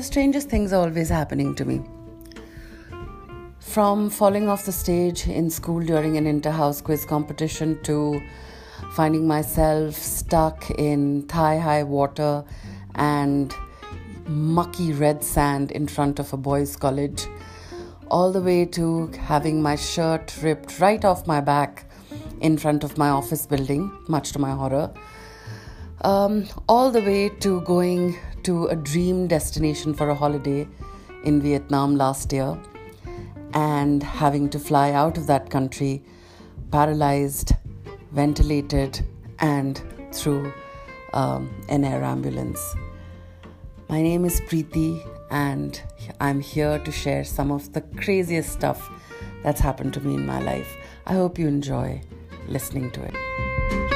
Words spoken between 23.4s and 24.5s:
building, much to